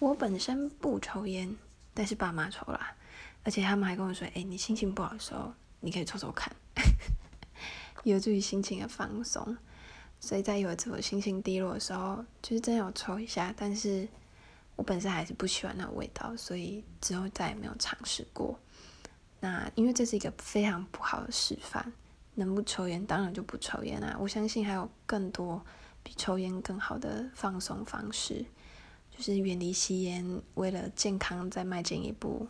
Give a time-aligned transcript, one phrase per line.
[0.00, 1.54] 我本身不抽烟，
[1.92, 2.96] 但是爸妈抽啦，
[3.44, 6.50] 而且他们还跟我说：“哎，你心情不好的时候，你可以抽抽看，
[8.04, 9.56] 有助于心情的放松。”
[10.18, 14.08] 所以在有一次我心情低落的时候，就是真有抽一下，但是
[14.76, 18.58] 我本身还是不喜欢那味道，所以之后再也没有尝试过。
[19.40, 21.92] 那因为这是一个非常不好的示范，
[22.36, 24.16] 能不抽烟当然就不抽烟啊！
[24.18, 25.62] 我相信还有更多
[26.02, 28.44] 比抽烟更好的放松方式，
[29.20, 30.24] 就是远离吸烟，
[30.54, 32.46] 为了健康再迈进一步，